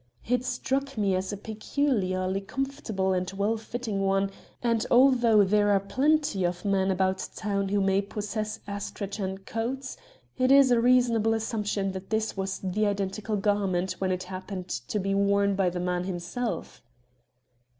[0.27, 4.31] It struck me as a peculiarly comfortable and well fitting one,
[4.63, 9.97] and although there are plenty of men about town who may possess astrachan coats,
[10.39, 14.97] it is a reasonable assumption that this was the identical garment when it happened to
[14.99, 16.81] be worn by the man himself."